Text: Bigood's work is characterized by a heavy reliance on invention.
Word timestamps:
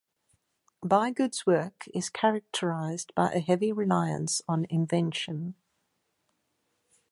Bigood's 0.83 1.45
work 1.45 1.83
is 1.93 2.09
characterized 2.09 3.13
by 3.13 3.33
a 3.33 3.39
heavy 3.39 3.71
reliance 3.71 4.41
on 4.47 4.65
invention. 4.67 5.53